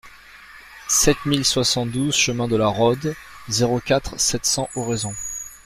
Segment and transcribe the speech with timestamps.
[0.89, 3.13] sept mille soixante-douze chemin de la Rhôde,
[3.49, 5.13] zéro quatre, sept cents, Oraison